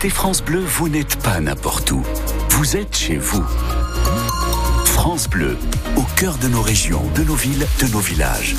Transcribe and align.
écoutez 0.00 0.14
France 0.14 0.42
Bleu, 0.42 0.60
vous 0.60 0.88
n'êtes 0.88 1.16
pas 1.16 1.40
n'importe 1.40 1.90
où. 1.90 2.02
Vous 2.52 2.74
êtes 2.74 2.96
chez 2.96 3.18
vous. 3.18 3.44
France 4.86 5.28
Bleu, 5.28 5.58
au 5.94 6.04
cœur 6.16 6.38
de 6.38 6.48
nos 6.48 6.62
régions, 6.62 7.02
de 7.16 7.22
nos 7.22 7.34
villes, 7.34 7.66
de 7.82 7.86
nos 7.88 7.98
villages. 7.98 8.56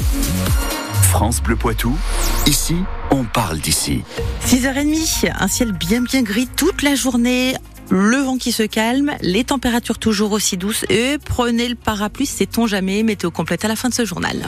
France 1.02 1.42
Bleu 1.42 1.56
Poitou, 1.56 1.98
ici, 2.46 2.76
on 3.10 3.24
parle 3.24 3.58
d'ici. 3.58 4.04
6h30, 4.46 5.32
un 5.36 5.48
ciel 5.48 5.72
bien 5.72 6.02
bien 6.02 6.22
gris 6.22 6.48
toute 6.56 6.84
la 6.84 6.94
journée. 6.94 7.56
Le 7.90 8.18
vent 8.18 8.38
qui 8.38 8.52
se 8.52 8.64
calme, 8.64 9.14
les 9.22 9.44
températures 9.44 9.98
toujours 9.98 10.34
aussi 10.34 10.58
douces 10.58 10.86
et 10.90 11.18
prenez 11.26 11.70
le 11.70 11.76
parapluie, 11.76 12.28
sait-on 12.28 12.68
jamais, 12.68 13.02
météo 13.02 13.32
complète 13.32 13.66
à 13.66 13.68
la 13.68 13.76
fin 13.76 13.90
de 13.90 13.96
ce 13.96 14.06
journal. 14.06 14.48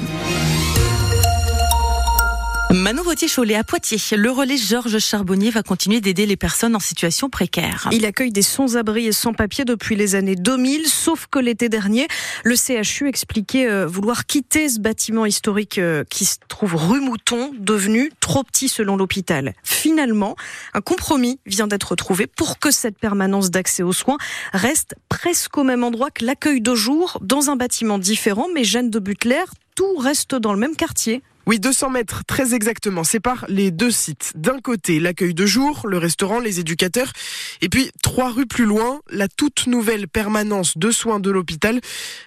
Manon 2.73 3.03
Vautier-Cholet 3.03 3.53
à 3.53 3.63
Poitiers. 3.63 3.99
Le 4.17 4.31
relais 4.31 4.57
Georges 4.57 4.97
Charbonnier 4.97 5.51
va 5.51 5.61
continuer 5.61 6.01
d'aider 6.01 6.25
les 6.25 6.35
personnes 6.35 6.75
en 6.75 6.79
situation 6.79 7.29
précaire. 7.29 7.87
Il 7.91 8.03
accueille 8.03 8.31
des 8.31 8.41
sans-abri 8.41 9.05
et 9.05 9.11
sans-papiers 9.11 9.63
depuis 9.63 9.95
les 9.95 10.15
années 10.15 10.35
2000, 10.35 10.87
sauf 10.87 11.27
que 11.29 11.37
l'été 11.37 11.69
dernier, 11.69 12.07
le 12.43 12.55
CHU 12.55 13.07
expliquait 13.07 13.69
euh, 13.69 13.85
vouloir 13.85 14.25
quitter 14.25 14.69
ce 14.69 14.79
bâtiment 14.79 15.27
historique 15.27 15.77
euh, 15.77 16.03
qui 16.09 16.25
se 16.25 16.37
trouve 16.47 16.73
rue 16.73 16.99
Mouton, 16.99 17.51
devenu 17.59 18.11
trop 18.19 18.43
petit 18.43 18.69
selon 18.69 18.97
l'hôpital. 18.97 19.53
Finalement, 19.63 20.35
un 20.73 20.81
compromis 20.81 21.39
vient 21.45 21.67
d'être 21.67 21.95
trouvé 21.95 22.25
pour 22.25 22.57
que 22.57 22.71
cette 22.71 22.97
permanence 22.97 23.51
d'accès 23.51 23.83
aux 23.83 23.93
soins 23.93 24.17
reste 24.51 24.95
presque 25.09 25.55
au 25.59 25.63
même 25.63 25.83
endroit 25.83 26.09
que 26.09 26.25
l'accueil 26.25 26.59
de 26.59 26.73
jour, 26.73 27.19
dans 27.21 27.51
un 27.51 27.55
bâtiment 27.55 27.99
différent, 27.99 28.47
mais 28.51 28.63
Jeanne 28.63 28.89
de 28.89 28.97
Butler, 28.97 29.43
tout 29.75 29.95
reste 29.97 30.33
dans 30.33 30.53
le 30.53 30.59
même 30.59 30.75
quartier. 30.75 31.21
Oui, 31.45 31.59
200 31.59 31.89
mètres, 31.89 32.23
très 32.25 32.53
exactement, 32.53 33.03
séparent 33.03 33.43
les 33.49 33.69
deux 33.69 33.91
sites. 33.91 34.31
D'un 34.35 34.59
côté, 34.59 35.01
l'accueil 35.01 35.33
de 35.33 35.45
jour, 35.45 35.85
le 35.85 35.97
restaurant, 35.97 36.39
les 36.39 36.61
éducateurs, 36.61 37.11
et 37.59 37.67
puis 37.67 37.91
trois 38.01 38.31
rues 38.31 38.45
plus 38.45 38.63
loin, 38.63 39.01
la 39.09 39.27
toute 39.27 39.67
nouvelle 39.67 40.07
permanence 40.07 40.77
de 40.77 40.89
soins 40.89 41.19
de 41.19 41.29
l'hôpital. 41.29 41.81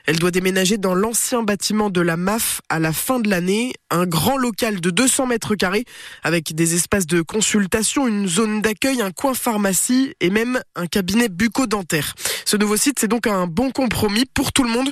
Elle 0.05 0.19
doit 0.19 0.31
déménager 0.31 0.77
dans 0.77 0.95
l'ancien 0.95 1.43
bâtiment 1.43 1.89
de 1.89 2.03
la 2.03 2.19
MAF 2.19 2.61
à 2.69 2.79
la 2.79 2.93
fin 2.93 3.19
de 3.19 3.31
l'année, 3.31 3.73
un 3.89 4.05
grand 4.05 4.37
local 4.37 4.83
de 4.83 4.91
200 4.91 5.29
mètres 5.29 5.55
carrés, 5.55 5.87
avec 6.23 6.55
des 6.55 6.75
espaces 6.75 7.07
de 7.07 7.23
consultation, 7.23 8.07
une 8.07 8.29
zone 8.29 8.61
d'accueil, 8.61 9.01
un 9.01 9.13
coin 9.13 9.33
pharmacie 9.33 10.13
et 10.21 10.29
même 10.29 10.61
un 10.75 10.87
cabinet 10.87 11.31
bucco-dentaire. 11.31 12.15
Ce 12.45 12.59
nouveau 12.59 12.77
site, 12.77 12.99
c'est 13.01 13.09
donc 13.09 13.27
un 13.27 13.47
bon 13.47 13.71
compromis 13.71 14.27
pour 14.35 14.53
tout 14.53 14.63
le 14.63 14.71
monde. 14.71 14.91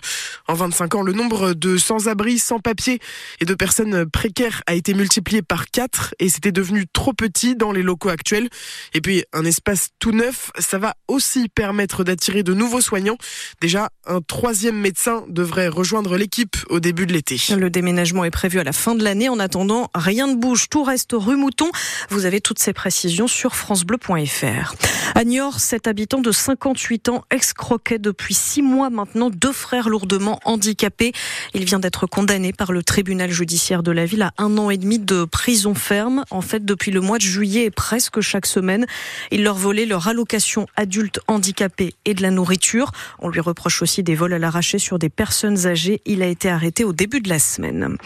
En 0.49 0.55
25 0.55 0.95
ans, 0.95 1.03
le 1.03 1.13
nombre 1.13 1.53
de 1.53 1.77
sans-abri, 1.77 2.39
sans-papiers 2.39 3.01
et 3.41 3.45
de 3.45 3.55
personnes 3.55 4.07
précaire 4.15 4.63
a 4.67 4.75
été 4.75 4.95
multiplié 4.95 5.43
par 5.43 5.67
4 5.67 6.15
et 6.21 6.29
c'était 6.29 6.53
devenu 6.53 6.87
trop 6.91 7.13
petit 7.13 7.57
dans 7.57 7.73
les 7.73 7.83
locaux 7.83 8.11
actuels. 8.11 8.49
Et 8.95 9.01
puis 9.01 9.25
un 9.33 9.45
espace 9.45 9.89
tout 9.99 10.13
neuf, 10.13 10.53
ça 10.59 10.79
va 10.79 10.95
aussi 11.09 11.49
permettre 11.49 12.05
d'attirer 12.05 12.45
de 12.45 12.55
nouveaux 12.55 12.81
soignants. 12.81 13.19
Déjà, 13.61 13.91
un 14.07 14.21
troisième 14.21 14.77
médecin 14.77 15.25
devrait 15.29 15.67
rejoindre 15.67 16.17
l'équipe 16.17 16.57
au 16.71 16.79
début 16.79 17.07
de 17.07 17.13
l'été. 17.13 17.37
Le 17.59 17.71
déménagement 17.71 18.25
est 18.25 18.31
prévu 18.31 18.61
à 18.61 18.65
la 18.65 18.73
fin 18.73 18.95
de 18.95 19.03
l'année. 19.03 19.29
En 19.29 19.41
attendant, 19.41 19.91
rien 19.95 20.29
ne 20.29 20.37
bouge, 20.37 20.69
tout 20.71 20.85
reste 20.85 21.11
rue 21.13 21.37
Mouton. 21.37 21.69
Vous 22.09 22.25
avez 22.25 22.41
toutes 22.41 22.61
ces 22.61 22.73
précisions 22.73 23.27
sur 23.27 23.57
francebleu.fr. 23.57 24.75
À 25.17 25.25
Niort, 25.25 25.59
cet 25.59 25.89
habitant 25.89 26.21
de 26.21 26.31
58 26.31 27.09
ans 27.09 27.25
excroquait 27.33 27.99
depuis 27.99 28.35
six 28.35 28.63
mois 28.63 28.91
maintenant 28.91 29.29
deux 29.29 29.53
frères 29.53 29.89
lourdement 29.89 30.39
handicapés. 30.45 31.13
Il 31.53 31.65
vient 31.65 31.81
d'être 31.81 32.07
condamné 32.07 32.53
par 32.53 32.71
le 32.71 32.85
tribunal 32.85 33.31
judiciaire 33.33 33.83
de 33.83 33.91
la 33.91 34.04
la 34.05 34.09
ville 34.09 34.23
a 34.23 34.35
un 34.37 34.59
an 34.59 34.69
et 34.69 34.77
demi 34.77 34.99
de 34.99 35.25
prison 35.25 35.73
ferme. 35.73 36.27
En 36.31 36.43
fait, 36.43 36.63
depuis 36.63 36.91
le 36.91 37.01
mois 37.01 37.17
de 37.17 37.23
juillet 37.23 37.65
et 37.65 37.71
presque 37.71 38.21
chaque 38.21 38.45
semaine, 38.45 38.85
il 39.31 39.43
leur 39.43 39.55
volait 39.55 39.87
leur 39.87 40.09
allocation 40.09 40.67
adulte 40.77 41.21
handicapés 41.27 41.95
et 42.05 42.13
de 42.13 42.21
la 42.21 42.31
nourriture. 42.31 42.93
On 43.19 43.31
lui 43.31 43.41
reproche 43.41 43.81
aussi 43.81 44.03
des 44.03 44.15
vols 44.15 44.35
à 44.35 44.39
l'arraché 44.39 44.79
sur 44.79 44.99
des 44.99 45.09
personnes 45.09 45.67
âgées. 45.67 46.03
Il 46.05 46.21
a 46.21 46.27
été 46.27 46.51
arrêté 46.51 46.85
au 46.85 46.93
début 46.93 47.21
de 47.21 47.31
la 47.31 47.39
semaine. 47.39 47.97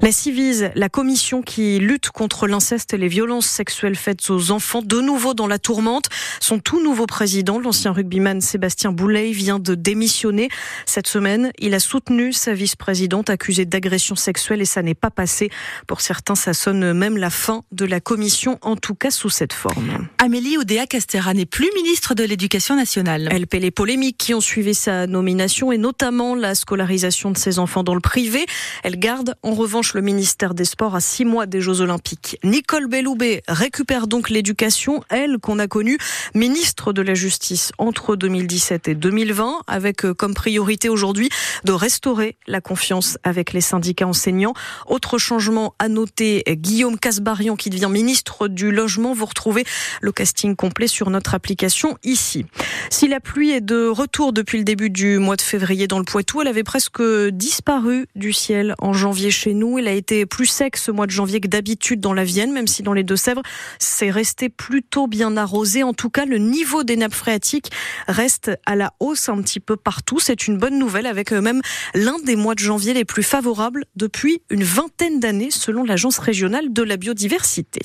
La 0.00 0.12
Civise, 0.12 0.70
la 0.76 0.88
commission 0.88 1.42
qui 1.42 1.80
lutte 1.80 2.10
contre 2.10 2.46
l'inceste 2.46 2.94
et 2.94 2.96
les 2.96 3.08
violences 3.08 3.48
sexuelles 3.48 3.96
faites 3.96 4.30
aux 4.30 4.52
enfants, 4.52 4.80
de 4.80 5.00
nouveau 5.00 5.34
dans 5.34 5.48
la 5.48 5.58
tourmente. 5.58 6.06
Son 6.38 6.60
tout 6.60 6.80
nouveau 6.80 7.06
président, 7.06 7.58
l'ancien 7.58 7.90
rugbyman 7.90 8.40
Sébastien 8.40 8.92
Boulay, 8.92 9.32
vient 9.32 9.58
de 9.58 9.74
démissionner. 9.74 10.50
Cette 10.86 11.08
semaine, 11.08 11.50
il 11.58 11.74
a 11.74 11.80
soutenu 11.80 12.32
sa 12.32 12.54
vice-présidente 12.54 13.28
accusée 13.28 13.64
d'agression 13.64 14.14
sexuelle 14.14 14.60
et 14.60 14.64
ça 14.64 14.82
n'est 14.82 14.94
pas 14.94 15.10
passé. 15.10 15.47
Pour 15.86 16.00
certains, 16.00 16.34
ça 16.34 16.54
sonne 16.54 16.92
même 16.92 17.16
la 17.16 17.30
fin 17.30 17.62
de 17.72 17.84
la 17.84 18.00
commission, 18.00 18.58
en 18.62 18.76
tout 18.76 18.94
cas 18.94 19.10
sous 19.10 19.30
cette 19.30 19.52
forme. 19.52 20.08
Amélie 20.18 20.58
Oudéa-Castera 20.58 21.34
n'est 21.34 21.46
plus 21.46 21.70
ministre 21.74 22.14
de 22.14 22.24
l'Éducation 22.24 22.76
nationale. 22.76 23.28
Elle 23.30 23.46
paie 23.46 23.60
les 23.60 23.70
polémiques 23.70 24.18
qui 24.18 24.34
ont 24.34 24.40
suivi 24.40 24.74
sa 24.74 25.06
nomination 25.06 25.72
et 25.72 25.78
notamment 25.78 26.34
la 26.34 26.54
scolarisation 26.54 27.30
de 27.30 27.38
ses 27.38 27.58
enfants 27.58 27.82
dans 27.82 27.94
le 27.94 28.00
privé. 28.00 28.44
Elle 28.82 28.98
garde 28.98 29.34
en 29.42 29.54
revanche 29.54 29.94
le 29.94 30.02
ministère 30.02 30.54
des 30.54 30.64
Sports 30.64 30.94
à 30.94 31.00
six 31.00 31.24
mois 31.24 31.46
des 31.46 31.60
Jeux 31.60 31.80
Olympiques. 31.80 32.38
Nicole 32.44 32.88
Belloubet 32.88 33.42
récupère 33.48 34.06
donc 34.06 34.28
l'éducation, 34.28 35.02
elle 35.08 35.38
qu'on 35.38 35.58
a 35.58 35.66
connue 35.66 35.98
ministre 36.34 36.92
de 36.92 37.02
la 37.02 37.14
Justice 37.14 37.72
entre 37.78 38.16
2017 38.16 38.88
et 38.88 38.94
2020, 38.94 39.62
avec 39.66 40.04
euh, 40.04 40.14
comme 40.14 40.34
priorité 40.34 40.88
aujourd'hui 40.88 41.30
de 41.64 41.72
restaurer 41.72 42.36
la 42.46 42.60
confiance 42.60 43.18
avec 43.22 43.52
les 43.52 43.60
syndicats 43.60 44.06
enseignants. 44.06 44.54
Autre 44.86 45.18
changement 45.18 45.37
à 45.78 45.88
noter, 45.88 46.42
Guillaume 46.48 46.98
Casbarian 46.98 47.54
qui 47.54 47.70
devient 47.70 47.88
ministre 47.88 48.48
du 48.48 48.72
Logement. 48.72 49.14
Vous 49.14 49.24
retrouvez 49.24 49.64
le 50.00 50.10
casting 50.10 50.56
complet 50.56 50.88
sur 50.88 51.10
notre 51.10 51.32
application 51.32 51.96
ici. 52.02 52.44
Si 52.90 53.06
la 53.06 53.20
pluie 53.20 53.50
est 53.50 53.60
de 53.60 53.86
retour 53.86 54.32
depuis 54.32 54.58
le 54.58 54.64
début 54.64 54.90
du 54.90 55.18
mois 55.18 55.36
de 55.36 55.40
février 55.40 55.86
dans 55.86 56.00
le 56.00 56.04
Poitou, 56.04 56.42
elle 56.42 56.48
avait 56.48 56.64
presque 56.64 57.00
disparu 57.30 58.06
du 58.16 58.32
ciel 58.32 58.74
en 58.80 58.92
janvier 58.92 59.30
chez 59.30 59.54
nous. 59.54 59.78
Il 59.78 59.86
a 59.86 59.92
été 59.92 60.26
plus 60.26 60.46
sec 60.46 60.76
ce 60.76 60.90
mois 60.90 61.06
de 61.06 61.12
janvier 61.12 61.40
que 61.40 61.46
d'habitude 61.46 62.00
dans 62.00 62.14
la 62.14 62.24
Vienne, 62.24 62.52
même 62.52 62.66
si 62.66 62.82
dans 62.82 62.92
les 62.92 63.04
Deux-Sèvres, 63.04 63.42
c'est 63.78 64.10
resté 64.10 64.48
plutôt 64.48 65.06
bien 65.06 65.36
arrosé. 65.36 65.84
En 65.84 65.94
tout 65.94 66.10
cas, 66.10 66.24
le 66.24 66.38
niveau 66.38 66.82
des 66.82 66.96
nappes 66.96 67.14
phréatiques 67.14 67.70
reste 68.08 68.50
à 68.66 68.74
la 68.74 68.92
hausse 68.98 69.28
un 69.28 69.40
petit 69.40 69.60
peu 69.60 69.76
partout. 69.76 70.18
C'est 70.18 70.48
une 70.48 70.58
bonne 70.58 70.80
nouvelle 70.80 71.06
avec 71.06 71.30
même 71.30 71.60
l'un 71.94 72.18
des 72.24 72.34
mois 72.34 72.56
de 72.56 72.60
janvier 72.60 72.92
les 72.92 73.04
plus 73.04 73.22
favorables 73.22 73.84
depuis 73.94 74.42
une 74.50 74.64
vingtaine 74.64 75.20
d'années 75.20 75.27
selon 75.50 75.84
l'Agence 75.84 76.18
régionale 76.18 76.72
de 76.72 76.82
la 76.82 76.96
biodiversité. 76.96 77.80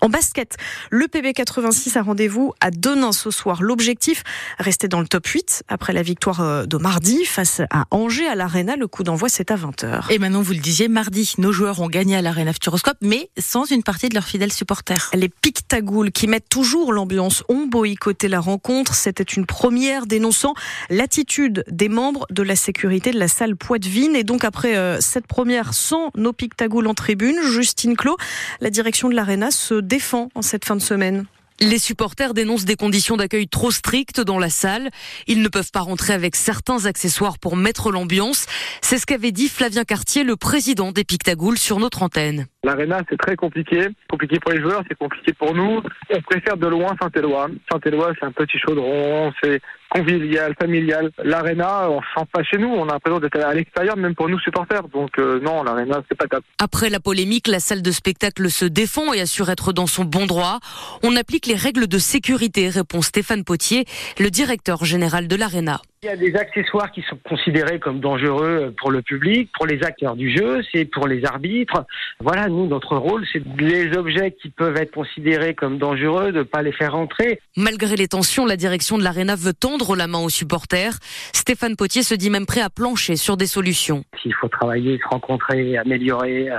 En 0.00 0.08
basket, 0.08 0.56
le 0.90 1.06
PB86 1.06 1.96
a 1.96 2.02
rendez-vous 2.02 2.52
à 2.60 2.70
Denain 2.70 3.12
ce 3.12 3.30
soir. 3.30 3.62
L'objectif, 3.62 4.22
rester 4.58 4.88
dans 4.88 5.00
le 5.00 5.06
top 5.06 5.26
8 5.26 5.64
après 5.68 5.92
la 5.92 6.02
victoire 6.02 6.40
euh, 6.40 6.66
de 6.66 6.76
mardi 6.76 7.24
face 7.24 7.62
à 7.70 7.86
Angers 7.90 8.26
à 8.26 8.34
l'Arena. 8.34 8.76
Le 8.76 8.86
coup 8.86 9.04
d'envoi, 9.04 9.28
c'est 9.28 9.50
à 9.50 9.56
20h. 9.56 10.10
Et 10.10 10.18
maintenant, 10.18 10.42
vous 10.42 10.52
le 10.52 10.58
disiez, 10.58 10.88
mardi, 10.88 11.34
nos 11.38 11.52
joueurs 11.52 11.80
ont 11.80 11.88
gagné 11.88 12.16
à 12.16 12.22
l'Arena 12.22 12.52
Futuroscope, 12.52 12.98
mais 13.00 13.30
sans 13.38 13.64
une 13.70 13.82
partie 13.82 14.08
de 14.08 14.14
leurs 14.14 14.26
fidèles 14.26 14.52
supporters. 14.52 15.10
Les 15.14 15.30
Pictagoules, 15.30 16.12
qui 16.12 16.26
mettent 16.26 16.48
toujours 16.50 16.92
l'ambiance, 16.92 17.42
ont 17.48 17.66
boycotté 17.66 18.28
la 18.28 18.40
rencontre. 18.40 18.94
C'était 18.94 19.22
une 19.22 19.46
première 19.46 20.06
dénonçant 20.06 20.54
l'attitude 20.90 21.64
des 21.68 21.88
membres 21.88 22.26
de 22.30 22.42
la 22.42 22.56
sécurité 22.56 23.12
de 23.12 23.18
la 23.18 23.28
salle 23.28 23.56
Poitvine. 23.56 24.14
Et 24.14 24.24
donc, 24.24 24.44
après 24.44 24.76
euh, 24.76 25.00
cette 25.00 25.26
première 25.26 25.72
sans 25.72 26.10
nos 26.16 26.32
Pictagoules, 26.32 26.81
en 26.86 26.94
tribune. 26.94 27.36
Justine 27.42 27.96
Clos, 27.96 28.16
la 28.60 28.70
direction 28.70 29.08
de 29.08 29.14
l'Arena 29.14 29.50
se 29.50 29.74
défend 29.74 30.28
en 30.34 30.42
cette 30.42 30.64
fin 30.64 30.76
de 30.76 30.80
semaine. 30.80 31.26
Les 31.60 31.78
supporters 31.78 32.34
dénoncent 32.34 32.64
des 32.64 32.74
conditions 32.74 33.16
d'accueil 33.16 33.46
trop 33.46 33.70
strictes 33.70 34.20
dans 34.20 34.40
la 34.40 34.48
salle. 34.48 34.90
Ils 35.28 35.42
ne 35.42 35.48
peuvent 35.48 35.70
pas 35.70 35.80
rentrer 35.80 36.12
avec 36.12 36.34
certains 36.34 36.86
accessoires 36.86 37.38
pour 37.38 37.56
mettre 37.56 37.92
l'ambiance. 37.92 38.46
C'est 38.80 38.98
ce 38.98 39.06
qu'avait 39.06 39.30
dit 39.30 39.48
Flavien 39.48 39.84
Cartier, 39.84 40.24
le 40.24 40.34
président 40.34 40.90
des 40.90 41.04
Pictagoules, 41.04 41.58
sur 41.58 41.78
notre 41.78 42.02
antenne. 42.02 42.46
L'Arena, 42.64 43.02
c'est 43.08 43.16
très 43.16 43.36
compliqué. 43.36 43.86
Compliqué 44.10 44.40
pour 44.40 44.50
les 44.50 44.60
joueurs, 44.60 44.82
c'est 44.88 44.98
compliqué 44.98 45.32
pour 45.34 45.54
nous. 45.54 45.80
On 46.10 46.20
préfère 46.22 46.56
de 46.56 46.66
loin 46.66 46.96
Saint-Éloi. 47.00 47.48
Saint-Éloi, 47.70 48.12
c'est 48.18 48.26
un 48.26 48.32
petit 48.32 48.58
chaudron, 48.58 49.32
c'est 49.40 49.60
convivial, 49.92 50.54
familial. 50.58 51.10
L'Arena, 51.22 51.90
on 51.90 52.00
sent 52.00 52.26
pas 52.32 52.42
chez 52.42 52.56
nous. 52.56 52.68
On 52.68 52.88
a 52.88 52.94
l'impression 52.94 53.20
d'être 53.20 53.38
à 53.38 53.52
l'extérieur, 53.52 53.96
même 53.96 54.14
pour 54.14 54.28
nous 54.28 54.38
supporters. 54.40 54.88
Donc 54.88 55.10
euh, 55.18 55.38
non, 55.40 55.62
l'Arena, 55.62 56.02
c'est 56.08 56.16
pas 56.16 56.26
top. 56.26 56.44
Après 56.58 56.88
la 56.88 57.00
polémique, 57.00 57.46
la 57.46 57.60
salle 57.60 57.82
de 57.82 57.90
spectacle 57.90 58.50
se 58.50 58.64
défend 58.64 59.12
et 59.12 59.20
assure 59.20 59.50
être 59.50 59.72
dans 59.72 59.86
son 59.86 60.04
bon 60.04 60.26
droit. 60.26 60.60
On 61.02 61.14
applique 61.16 61.46
les 61.46 61.56
règles 61.56 61.86
de 61.86 61.98
sécurité, 61.98 62.70
répond 62.70 63.02
Stéphane 63.02 63.44
Potier, 63.44 63.84
le 64.18 64.30
directeur 64.30 64.84
général 64.84 65.28
de 65.28 65.36
l'Arena. 65.36 65.82
Il 66.04 66.08
y 66.08 66.10
a 66.10 66.16
des 66.16 66.34
accessoires 66.34 66.90
qui 66.90 67.00
sont 67.02 67.16
considérés 67.22 67.78
comme 67.78 68.00
dangereux 68.00 68.74
pour 68.76 68.90
le 68.90 69.02
public, 69.02 69.48
pour 69.56 69.66
les 69.66 69.84
acteurs 69.84 70.16
du 70.16 70.36
jeu, 70.36 70.60
c'est 70.72 70.84
pour 70.84 71.06
les 71.06 71.24
arbitres. 71.24 71.84
Voilà, 72.18 72.48
nous, 72.48 72.66
notre 72.66 72.96
rôle, 72.96 73.24
c'est 73.32 73.40
les 73.56 73.96
objets 73.96 74.32
qui 74.32 74.50
peuvent 74.50 74.76
être 74.76 74.90
considérés 74.90 75.54
comme 75.54 75.78
dangereux, 75.78 76.32
de 76.32 76.38
ne 76.38 76.42
pas 76.42 76.62
les 76.62 76.72
faire 76.72 76.94
rentrer. 76.94 77.40
Malgré 77.56 77.94
les 77.94 78.08
tensions, 78.08 78.44
la 78.46 78.56
direction 78.56 78.98
de 78.98 79.04
l'Arena 79.04 79.36
veut 79.36 79.52
tendre 79.52 79.94
la 79.94 80.08
main 80.08 80.18
aux 80.18 80.28
supporters. 80.28 80.94
Stéphane 81.32 81.76
Potier 81.76 82.02
se 82.02 82.16
dit 82.16 82.30
même 82.30 82.46
prêt 82.46 82.62
à 82.62 82.68
plancher 82.68 83.14
sur 83.14 83.36
des 83.36 83.46
solutions. 83.46 84.02
S'il 84.20 84.34
faut 84.34 84.48
travailler, 84.48 84.98
se 84.98 85.06
rencontrer, 85.06 85.76
améliorer, 85.76 86.50
euh, 86.50 86.58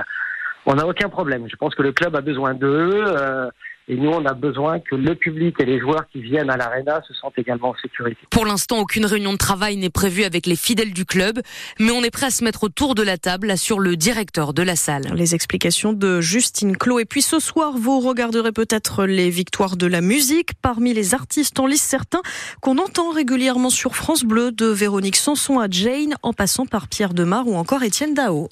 on 0.64 0.76
n'a 0.76 0.86
aucun 0.86 1.10
problème. 1.10 1.48
Je 1.50 1.56
pense 1.56 1.74
que 1.74 1.82
le 1.82 1.92
club 1.92 2.16
a 2.16 2.22
besoin 2.22 2.54
d'eux. 2.54 3.04
Euh, 3.06 3.50
Et 3.86 3.96
nous, 3.96 4.08
on 4.08 4.24
a 4.24 4.32
besoin 4.32 4.80
que 4.80 4.94
le 4.94 5.14
public 5.14 5.56
et 5.60 5.66
les 5.66 5.78
joueurs 5.78 6.06
qui 6.10 6.22
viennent 6.22 6.48
à 6.48 6.56
l'Arena 6.56 7.02
se 7.06 7.12
sentent 7.12 7.38
également 7.38 7.70
en 7.70 7.74
sécurité. 7.82 8.18
Pour 8.30 8.46
l'instant, 8.46 8.78
aucune 8.78 9.04
réunion 9.04 9.32
de 9.32 9.38
travail 9.38 9.76
n'est 9.76 9.90
prévue 9.90 10.24
avec 10.24 10.46
les 10.46 10.56
fidèles 10.56 10.94
du 10.94 11.04
club, 11.04 11.40
mais 11.78 11.90
on 11.90 12.02
est 12.02 12.10
prêt 12.10 12.26
à 12.26 12.30
se 12.30 12.42
mettre 12.44 12.64
autour 12.64 12.94
de 12.94 13.02
la 13.02 13.18
table, 13.18 13.50
assure 13.50 13.80
le 13.80 13.96
directeur 13.96 14.54
de 14.54 14.62
la 14.62 14.74
salle. 14.74 15.12
Les 15.14 15.34
explications 15.34 15.92
de 15.92 16.22
Justine 16.22 16.76
Clos. 16.78 16.98
Et 16.98 17.04
puis 17.04 17.20
ce 17.20 17.38
soir, 17.38 17.74
vous 17.76 18.00
regarderez 18.00 18.52
peut-être 18.52 19.04
les 19.04 19.28
victoires 19.28 19.76
de 19.76 19.86
la 19.86 20.00
musique. 20.00 20.50
Parmi 20.62 20.94
les 20.94 21.12
artistes 21.12 21.60
en 21.60 21.66
lice, 21.66 21.82
certains 21.82 22.22
qu'on 22.62 22.78
entend 22.78 23.10
régulièrement 23.10 23.70
sur 23.70 23.96
France 23.96 24.24
Bleu, 24.24 24.50
de 24.50 24.66
Véronique 24.66 25.16
Sanson 25.16 25.58
à 25.58 25.66
Jane, 25.68 26.14
en 26.22 26.32
passant 26.32 26.64
par 26.64 26.88
Pierre 26.88 27.12
Demar 27.12 27.46
ou 27.46 27.56
encore 27.56 27.82
Étienne 27.82 28.14
Dao. 28.14 28.48